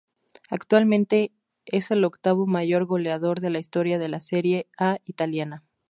[0.49, 1.31] Actualmente
[1.67, 5.63] es el octavo mayor goleador de la historia de la Serie A italiana.